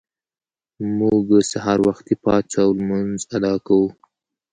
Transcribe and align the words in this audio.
موږ 0.99 1.25
سهار 1.51 1.79
وختي 1.87 2.13
پاڅو 2.23 2.57
او 2.63 2.69
لمونځ 2.77 3.19
ادا 3.35 3.53
کوو 3.65 3.87